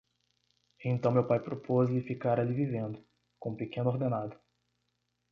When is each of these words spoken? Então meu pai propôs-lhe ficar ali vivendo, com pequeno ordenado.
Então 0.83 1.11
meu 1.11 1.27
pai 1.27 1.39
propôs-lhe 1.39 2.01
ficar 2.01 2.39
ali 2.39 2.55
vivendo, 2.55 3.05
com 3.37 3.55
pequeno 3.55 3.87
ordenado. 3.91 4.35